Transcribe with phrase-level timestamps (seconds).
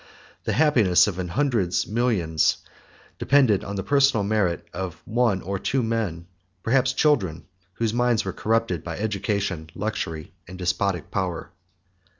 [0.45, 2.57] The happiness of a hundred millions
[3.19, 6.25] depended on the personal merit of one or two men,
[6.63, 11.51] perhaps children, whose minds were corrupted by education, luxury, and despotic power.